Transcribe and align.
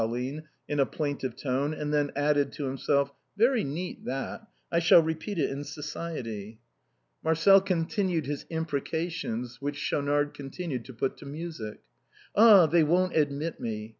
197 0.01 0.35
line, 0.39 0.47
in 0.67 0.79
a 0.79 0.85
plaintive 0.87 1.35
tone, 1.35 1.75
and 1.75 1.93
then 1.93 2.09
added 2.15 2.51
to 2.51 2.63
himself," 2.65 3.11
Very 3.37 3.63
neat, 3.63 4.03
that; 4.05 4.47
I 4.71 4.79
shall 4.79 5.03
repeat 5.03 5.37
it 5.37 5.51
in 5.51 5.63
society!" 5.63 6.59
Marcel 7.23 7.61
continued 7.61 8.25
his 8.25 8.47
imprecations, 8.49 9.61
which 9.61 9.77
Schaunard 9.77 10.33
continued 10.33 10.85
to 10.85 10.93
put 10.95 11.17
to 11.17 11.27
music. 11.27 11.81
"Ah, 12.35 12.65
they 12.65 12.83
won't 12.83 13.15
admit 13.15 13.59
me 13.59 13.89